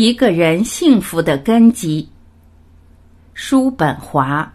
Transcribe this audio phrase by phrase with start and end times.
[0.00, 2.08] 一个人幸福的根基。
[3.34, 4.48] 叔本华。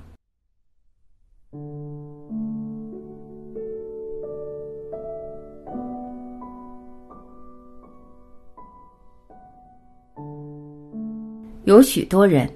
[11.65, 12.49] 有许多人，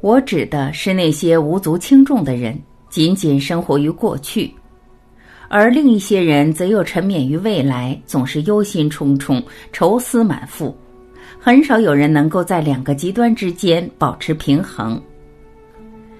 [0.00, 2.60] 我指的是那些无足轻重的人，
[2.90, 4.52] 仅仅生活于过去；
[5.48, 9.40] 而另一些人则又沉湎于未来，总是忧心忡忡、
[9.70, 10.76] 愁思满腹。
[11.38, 15.00] 很少有人能够在两个极端之间保持平衡。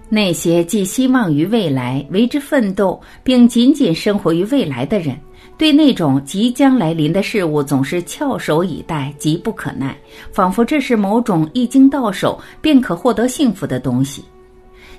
[0.09, 5.19] 那些寄希望于未来、为之奋斗，并仅仅生活于未来的人，
[5.57, 9.97] 对那种即将来临的事物总是翘首以待、急不可耐，
[10.31, 14.23] 仿佛这是某种一经到手便可获得幸福的东西。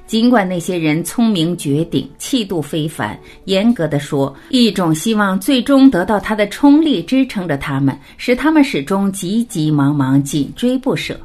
[0.08, 11.20] 尽管那些人聪明绝顶、气度非凡，严格的说，一种希望最终得到他的冲力支撑着他们，使他们始终急急忙忙、紧追不舍。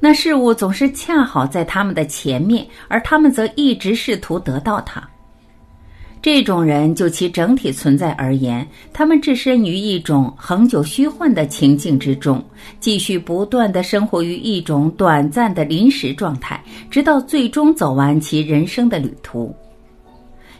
[0.00, 5.08] 那事物总是恰好在他们的前面，而他们则一直试图得到它。
[6.22, 12.40] 这种人就其整体存在而言，他们置身于一种恒久虚幻的情境之中，
[12.78, 19.52] 继续不断的生活于一种短暂的临时状态，直到最终走完其人生的旅途。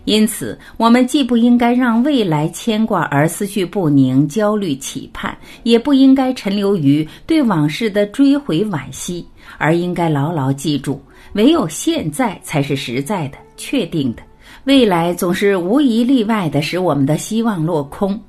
[0.05, 9.25] 因此，我们既不应该让未来牵挂而思绪不宁、焦虑期盼，也不应该沉留于对往事的追悔惋惜，
[9.59, 11.01] 而应该牢牢记住：
[11.35, 14.23] 唯有现在才是实在的、确定的。
[14.65, 18.21] 未来总是无一例外的使我们的希望落空，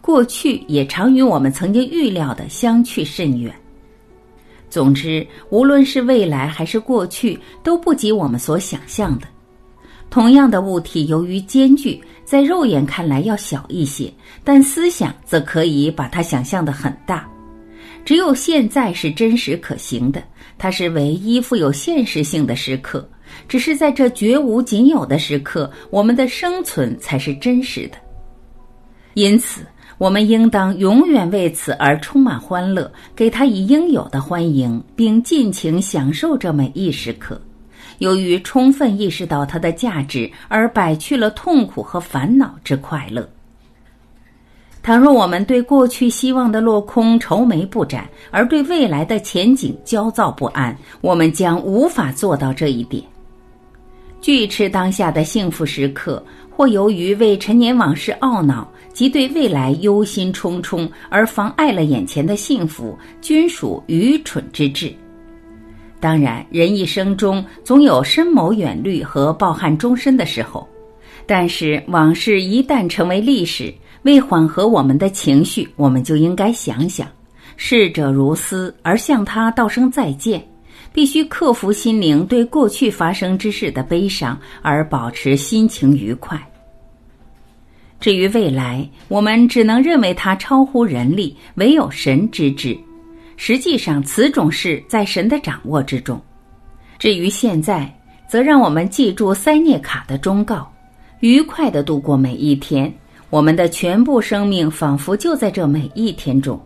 [0.00, 3.52] 过去也常与我们曾经预料的相去甚远。
[4.68, 9.26] 总之，无论是未来还是过去，都不及我们所想象的。
[10.10, 14.12] 同样的物体，由于间距，在肉眼看来要小一些，
[14.44, 17.28] 但思想则可以把它想象的很大。
[18.04, 20.22] 只有现在是真实可行的，
[20.56, 23.08] 它是唯一富有现实性的时刻。
[23.48, 27.96] 只是在这绝无仅有的时刻，我们的生存才是真实的。
[29.14, 29.62] 因此，
[29.98, 37.40] 我们应当永远为此而充满欢乐，给他以应有的欢迎，并尽情享受这每一时刻。
[37.98, 43.28] 由于充分意识到它的价值，而摆去了痛苦和烦恼之快乐。
[44.82, 53.04] 倘若我们对过去希望的落空愁眉不展，而对未来的前景焦躁不安，我们将无法做到这一点。
[54.20, 64.92] 拒斥当下的幸福时刻，或由于为陈年往事懊恼及对未来忧心忡忡而妨碍了眼前的幸福，均属愚蠢之至。
[65.98, 70.66] 当然，人一生中总有深谋远虑和抱憾终身的时候，
[71.26, 73.72] 但是往事一旦成为历史，
[74.02, 77.06] 为缓和我们的情绪，我们就应该想想，
[77.56, 80.42] 逝者如斯，而向他道声再见。
[80.92, 86.40] 必须克服心灵对过去发生之事的悲伤，而保持心情愉快。
[88.00, 92.76] 至于未来，我们只能认为它超乎人力，唯有神知之。
[93.36, 96.20] 实际上，此种事在神的掌握之中。
[96.98, 97.94] 至于现在，
[98.28, 100.70] 则让我们记住塞涅卡的忠告：
[101.20, 102.92] 愉快的度过每一天。
[103.30, 106.60] 我们的全部生命仿佛就在这每一天中。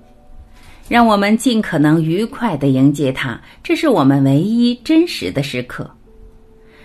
[0.89, 5.91] 让我们尽可能愉快地迎接它，这是我们唯一真实的时刻。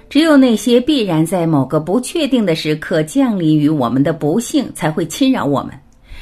[0.10, 5.72] 只有那些必然在某个不确定的时刻降临于我们的不幸，才会侵扰我们。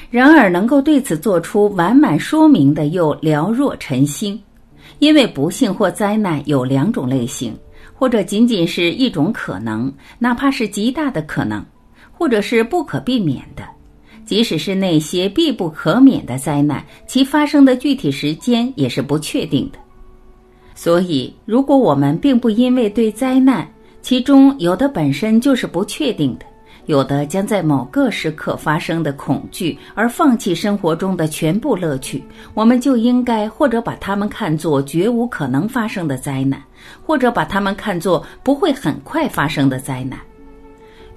[0.10, 4.42] 然而，能够对此做出完满说明的又寥若晨星，
[5.00, 7.56] 因为不幸或灾难有两种类型，
[7.94, 11.64] 或者仅仅是一种可能，哪怕是极大的可能，
[12.12, 13.64] 或者是不可避免的。
[14.28, 19.80] 即使是那些必不可免的灾难，其发生的具体时间也是不确定的。
[20.76, 23.68] 所以，如果我们并不因为对灾难，
[24.02, 26.46] 其中有的本身就是不确定的，
[26.88, 32.22] 有的将在某个时刻发生的恐惧而放弃生活中的全部乐趣，
[32.54, 36.62] 我们就应该或者把它们看作绝无可能发生的灾难，
[37.02, 40.20] 或者把它们看作不会很快发生的灾难。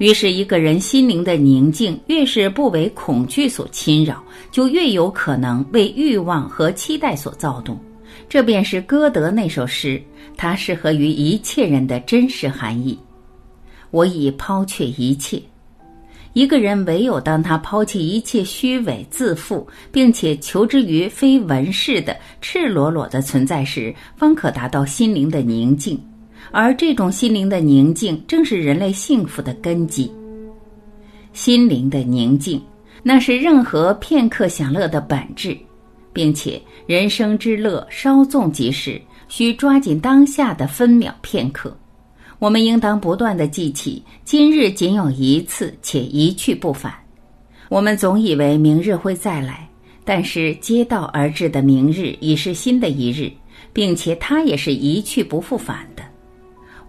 [0.01, 7.79] 于是，一个人心灵的宁静越是不为恐惧所侵扰，就越有可能为欲望和期待所躁动。
[8.27, 10.03] 这便是歌德那首诗，
[10.39, 12.99] 它适合于一切人的真实含义。
[13.91, 15.39] 我已抛却一切。
[16.33, 26.01] 一个人唯有当他抛弃一切虚伪自负，并且求之于非文饰的赤裸裸的存在时，方可达到心灵的宁静。
[26.51, 30.11] 而这种心灵的宁静，正是人类幸福的根基。
[31.33, 32.61] 心灵的宁静，
[33.03, 35.57] 那是任何片刻享乐的本质。
[36.13, 41.77] 并且人生之乐稍纵即逝，需抓紧当下的分秒片刻。
[42.39, 46.93] 我们应当不断的记起，今日仅有一次，且一去不返。
[47.69, 49.69] 我们总以为明日会再来，
[50.05, 53.31] 但是接到而至的明日已是新的一日，
[53.73, 55.87] 并且它也是一去不复返。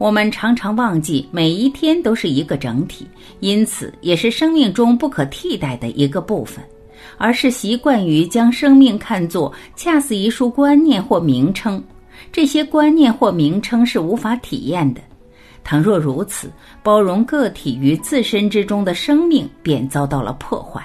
[0.02, 3.08] 我们常常忘记每一天都是一个整体，
[3.40, 6.66] 因此也是生命中不可替代的一个部分，
[7.20, 11.80] 而是习惯于将生命看作恰似一束观念或名称。
[12.32, 15.02] 这些观念或名称是无法体验的。
[15.64, 16.52] 倘若如此，
[16.82, 20.84] 包容个体于自身之中的生命便遭到了破坏。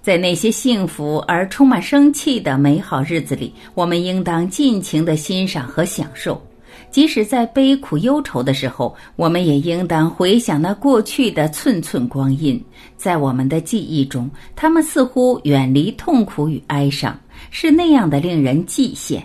[0.00, 6.42] 在那些幸福而充满生气的美好日子里，我们应当尽情的欣赏和享受。
[6.90, 12.62] 即使在悲苦忧愁的时候，我们也应当回想那过去的寸寸光阴。
[12.96, 17.18] 在我们的记忆中，他们似乎远离痛苦与哀伤，
[17.50, 19.22] 是那样的令人记羡。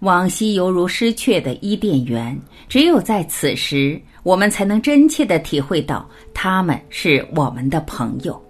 [0.00, 2.38] 往昔犹如失却的伊甸园，
[2.68, 8.40] 只有在此时，我们才能真切的体会到他们是我们的朋友。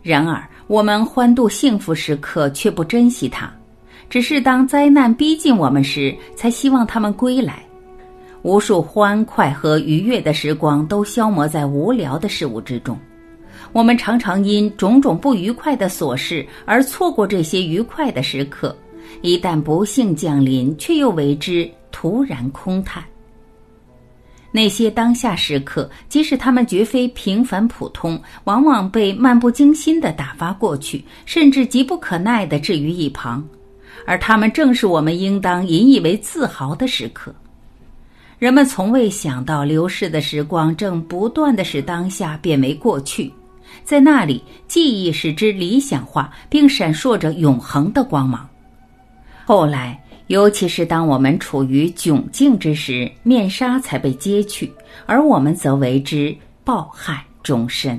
[0.00, 3.52] 然而，我们欢度幸福时刻，却不珍惜它。
[4.12, 7.64] 只是当灾难逼近我们时，才希望他们归来。
[8.42, 12.94] 无数欢快和愉悦的时光都消磨在无聊的事物之中。
[13.72, 18.76] 我们常常因种种不愉快的琐事而错过这些愉快的时刻。
[19.22, 23.02] 一旦不幸降临，却又为之突然空叹。
[24.50, 33.42] 那些当下时刻，即使他们绝非平凡普通，往往被漫不经心地打发过去，甚至急不可耐地置于一旁。
[34.06, 37.34] 而他们正是我们应当引以为自豪的时刻。
[38.38, 43.32] 人们从未想到，流逝的时光正不断的使当下变为过去，
[43.84, 48.48] 在那里，记忆使之理想化，并闪烁着永恒的光芒。
[49.44, 54.72] 后来，尤其是当我们处于窘境之时，面纱才被揭去，
[55.06, 56.34] 而我们则为之
[56.64, 57.98] 抱憾终身。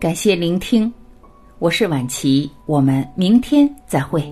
[0.00, 0.92] 感谢聆听，
[1.58, 4.22] 我是晚琪，我们明天再会。